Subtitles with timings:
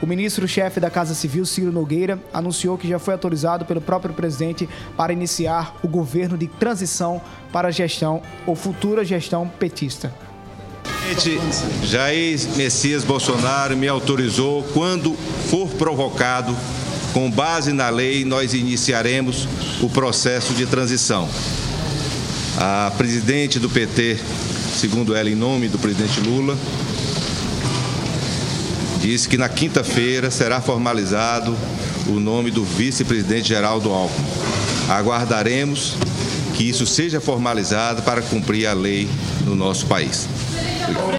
[0.00, 4.68] O ministro-chefe da Casa Civil, Ciro Nogueira, anunciou que já foi autorizado pelo próprio presidente
[4.96, 7.20] para iniciar o governo de transição
[7.52, 10.14] para a gestão ou futura gestão petista.
[11.84, 15.14] Jair Messias Bolsonaro me autorizou, quando
[15.48, 16.54] for provocado,
[17.12, 19.48] com base na lei, nós iniciaremos
[19.82, 21.28] o processo de transição.
[22.56, 24.18] A presidente do PT,
[24.76, 26.56] segundo ela, em nome do presidente Lula,
[29.00, 31.56] disse que na quinta-feira será formalizado
[32.06, 34.26] o nome do vice-presidente Geraldo Alckmin.
[34.88, 35.94] Aguardaremos
[36.54, 39.08] que isso seja formalizado para cumprir a lei
[39.44, 40.26] no nosso país.